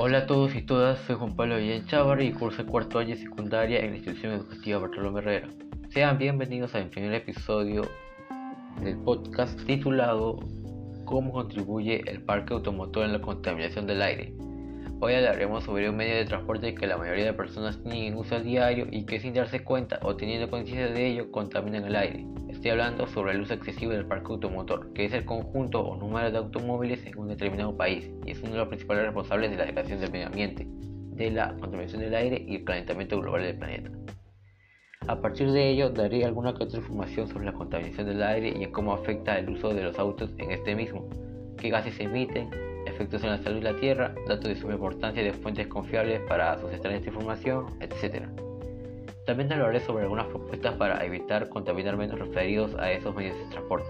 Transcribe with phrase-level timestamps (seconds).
[0.00, 3.16] Hola a todos y todas, soy Juan Pablo Villén Chávar y curso el cuarto año
[3.16, 5.48] de secundaria en la institución educativa Bartolomé Herrera.
[5.88, 7.82] Sean bienvenidos al primer episodio
[8.80, 10.38] del podcast titulado
[11.04, 14.32] ¿Cómo contribuye el parque automotor en la contaminación del aire?
[15.00, 18.40] Hoy hablaremos sobre un medio de transporte que la mayoría de personas tienen en uso
[18.40, 22.26] diario y que sin darse cuenta o teniendo conciencia de ello contaminan el aire.
[22.48, 26.32] Estoy hablando sobre el uso excesivo del parque automotor, que es el conjunto o número
[26.32, 29.66] de automóviles en un determinado país y es uno de los principales responsables de la
[29.66, 33.90] degradación del medio ambiente, de la contaminación del aire y el calentamiento global del planeta.
[35.06, 38.64] A partir de ello, daré alguna que otra información sobre la contaminación del aire y
[38.64, 41.08] en cómo afecta el uso de los autos en este mismo,
[41.56, 42.50] qué gases se emiten,
[42.98, 46.58] efectos en la salud de la Tierra, datos de suma importancia de fuentes confiables para
[46.58, 48.26] sustentar esta información, etc.
[49.24, 53.88] También hablaré sobre algunas propuestas para evitar contaminar menos referidos a esos medios de transporte.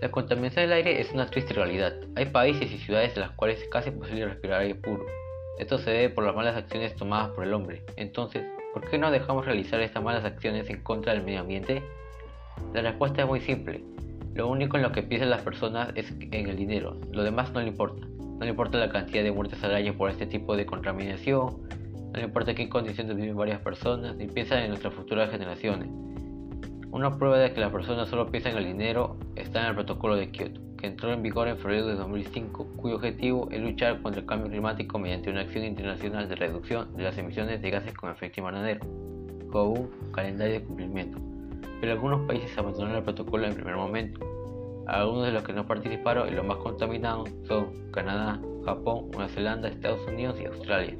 [0.00, 1.94] La contaminación del aire es una triste realidad.
[2.14, 5.04] Hay países y ciudades en las cuales es casi imposible respirar aire puro.
[5.58, 7.82] Esto se debe por las malas acciones tomadas por el hombre.
[7.96, 11.82] Entonces, ¿por qué no dejamos realizar estas malas acciones en contra del medio ambiente?
[12.72, 13.82] La respuesta es muy simple.
[14.34, 17.00] Lo único en lo que piensan las personas es en el dinero.
[17.12, 18.06] Lo demás no le importa.
[18.06, 21.56] No le importa la cantidad de muertes al año por este tipo de contaminación,
[22.12, 25.88] no importa qué condiciones viven varias personas, ni piensan en nuestras futuras generaciones.
[26.90, 30.16] Una prueba de que las personas solo piensan en el dinero está en el protocolo
[30.16, 34.22] de Kyoto, que entró en vigor en febrero de 2005, cuyo objetivo es luchar contra
[34.22, 38.10] el cambio climático mediante una acción internacional de reducción de las emisiones de gases con
[38.10, 38.80] efecto invernadero,
[39.52, 41.27] con un calendario de cumplimiento.
[41.80, 44.20] Pero algunos países abandonaron el protocolo en primer momento.
[44.86, 49.68] Algunos de los que no participaron y los más contaminados son Canadá, Japón, Nueva Zelanda,
[49.68, 50.96] Estados Unidos y Australia.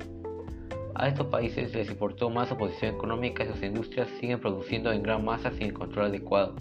[0.95, 5.03] A estos países les importó más su posición económica y sus industrias siguen produciendo en
[5.03, 6.57] gran masa sin el control adecuado.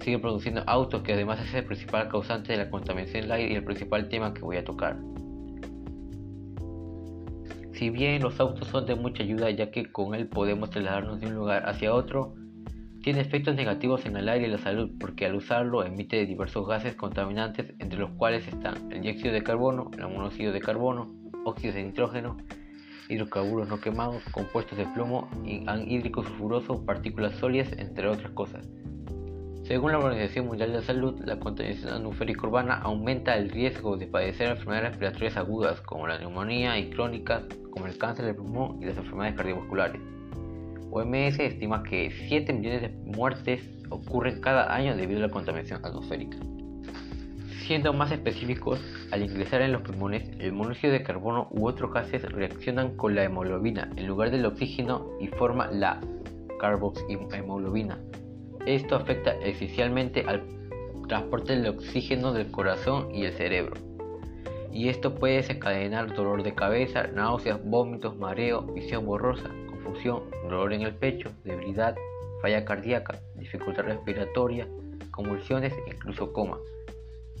[0.00, 3.56] Siguen produciendo autos que además es el principal causante de la contaminación del aire y
[3.56, 4.98] el principal tema que voy a tocar.
[7.72, 11.28] Si bien los autos son de mucha ayuda ya que con él podemos trasladarnos de
[11.28, 12.34] un lugar hacia otro,
[13.08, 16.94] tiene efectos negativos en el aire y la salud porque al usarlo emite diversos gases
[16.94, 21.10] contaminantes entre los cuales están el dióxido de carbono, el monóxido de carbono,
[21.46, 22.36] óxidos de nitrógeno
[23.08, 25.26] hidrocarburos no quemados, compuestos de plomo,
[25.66, 28.68] anhídrico sulfuroso, partículas sólidas, entre otras cosas.
[29.62, 34.06] Según la Organización Mundial de la Salud, la contaminación atmosférica urbana aumenta el riesgo de
[34.06, 38.84] padecer enfermedades respiratorias agudas como la neumonía y crónicas como el cáncer del pulmón y
[38.84, 40.17] las enfermedades cardiovasculares.
[40.90, 43.60] OMS estima que 7 millones de muertes
[43.90, 46.38] ocurren cada año debido a la contaminación atmosférica.
[47.66, 52.22] Siendo más específicos, al ingresar en los pulmones, el monóxido de carbono u otros gases
[52.22, 56.00] reaccionan con la hemoglobina en lugar del oxígeno y forma la
[56.58, 57.98] carboxhemoglobina.
[58.64, 60.42] Esto afecta esencialmente al
[61.08, 63.76] transporte del oxígeno del corazón y el cerebro.
[64.72, 69.50] Y esto puede desencadenar dolor de cabeza, náuseas, vómitos, mareo, visión borrosa,
[69.88, 71.96] confusión, dolor en el pecho, debilidad,
[72.42, 74.68] falla cardíaca, dificultad respiratoria,
[75.10, 76.58] convulsiones e incluso coma.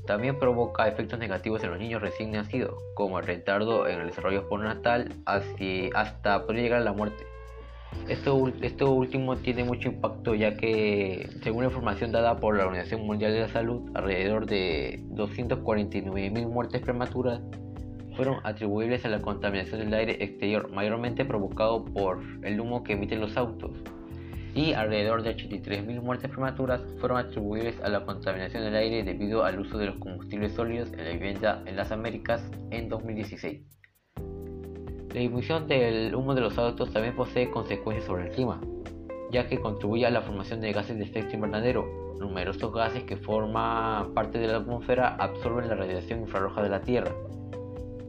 [0.06, 4.48] También provoca efectos negativos en los niños recién nacidos, como el retardo en el desarrollo
[4.48, 7.26] postnatal hasta poder llegar a la muerte.
[8.08, 13.06] Esto, esto, último tiene mucho impacto ya que, según la información dada por la Organización
[13.06, 17.40] Mundial de la Salud, alrededor de 249.000 muertes prematuras
[18.18, 23.20] fueron atribuibles a la contaminación del aire exterior, mayormente provocado por el humo que emiten
[23.20, 23.70] los autos
[24.56, 29.60] y alrededor de 83.000 muertes prematuras fueron atribuibles a la contaminación del aire debido al
[29.60, 32.42] uso de los combustibles sólidos en la vivienda en las Américas
[32.72, 33.62] en 2016.
[35.14, 38.60] La emisión del humo de los autos también posee consecuencias sobre el clima,
[39.30, 41.86] ya que contribuye a la formación de gases de efecto invernadero.
[42.18, 47.12] Numerosos gases que forman parte de la atmósfera absorben la radiación infrarroja de la Tierra,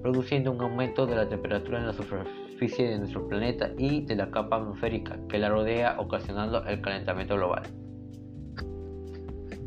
[0.01, 4.31] produciendo un aumento de la temperatura en la superficie de nuestro planeta y de la
[4.31, 7.63] capa atmosférica que la rodea ocasionando el calentamiento global.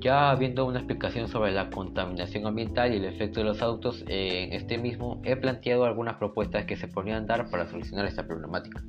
[0.01, 4.53] Ya habiendo una explicación sobre la contaminación ambiental y el efecto de los autos en
[4.53, 8.83] este mismo, he planteado algunas propuestas que se podrían dar para solucionar esta problemática.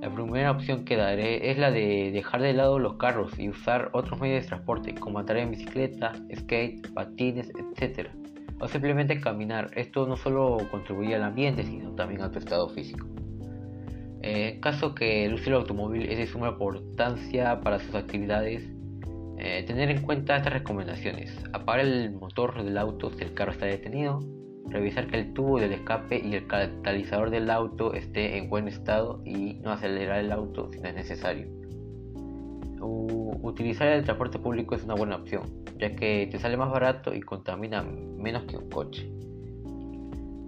[0.00, 3.90] La primera opción que daré es la de dejar de lado los carros y usar
[3.92, 8.10] otros medios de transporte como andar en bicicleta, skate, patines, etc
[8.60, 9.70] o simplemente caminar.
[9.74, 13.06] Esto no solo contribuye al ambiente, sino también a tu estado físico.
[14.22, 18.62] En caso que el uso del automóvil es de suma importancia para sus actividades,
[19.38, 21.36] eh, tener en cuenta estas recomendaciones.
[21.52, 24.20] Apagar el motor del auto si el carro está detenido.
[24.70, 29.20] Revisar que el tubo del escape y el catalizador del auto esté en buen estado
[29.26, 31.63] y no acelerar el auto si no es necesario
[32.84, 35.42] utilizar el transporte público es una buena opción,
[35.78, 39.10] ya que te sale más barato y contamina menos que un coche.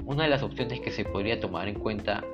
[0.04, 2.24] Una de las opciones que se podría tomar en cuenta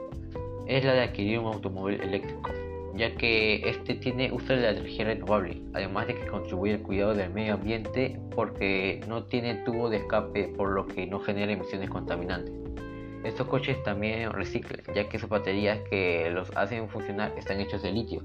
[0.67, 2.51] es la de adquirir un automóvil eléctrico,
[2.95, 7.15] ya que este tiene uso de la energía renovable, además de que contribuye al cuidado
[7.15, 11.89] del medio ambiente porque no tiene tubo de escape por lo que no genera emisiones
[11.89, 12.55] contaminantes.
[13.25, 17.93] Estos coches también reciclan, ya que sus baterías que los hacen funcionar están hechos de
[17.93, 18.21] litio.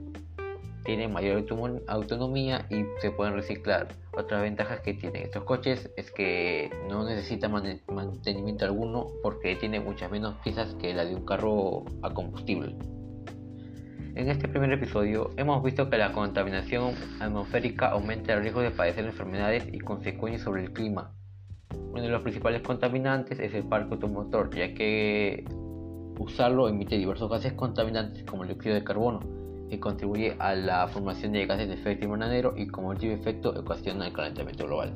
[0.87, 1.43] Tienen mayor
[1.87, 3.89] autonomía y se pueden reciclar.
[4.13, 7.51] Otras ventajas que tienen estos coches es que no necesitan
[7.87, 12.77] mantenimiento alguno porque tiene muchas menos piezas que la de un carro a combustible.
[14.15, 19.03] En este primer episodio hemos visto que la contaminación atmosférica aumenta el riesgo de padecer
[19.03, 21.11] enfermedades y consecuencias sobre el clima.
[21.91, 25.43] Uno de los principales contaminantes es el parque automotor, ya que
[26.17, 29.36] usarlo emite diversos gases contaminantes como el dióxido de carbono,
[29.69, 34.07] que contribuye a la formación de gases de efecto invernadero y como último efecto ocasiona
[34.07, 34.93] el calentamiento global.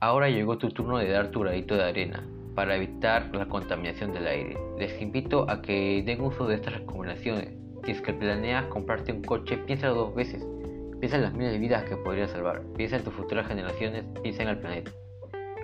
[0.00, 4.26] Ahora llegó tu turno de dar tu granito de arena para evitar la contaminación del
[4.26, 4.56] aire.
[4.78, 7.56] Les invito a que den uso de estas recomendaciones
[7.86, 10.44] si es que planeas comprarte un coche, piénsalo dos veces.
[10.98, 12.62] Piensa en las miles de vidas que podría salvar.
[12.76, 14.04] Piensa en tus futuras generaciones.
[14.24, 14.90] Piensa en el planeta.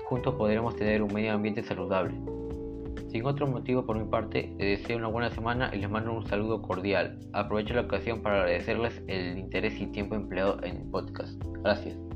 [0.04, 2.14] Juntos podremos tener un medio ambiente saludable.
[3.08, 6.26] Sin otro motivo por mi parte, les deseo una buena semana y les mando un
[6.26, 7.18] saludo cordial.
[7.32, 11.42] Aprovecho la ocasión para agradecerles el interés y tiempo empleado en el podcast.
[11.62, 12.11] Gracias.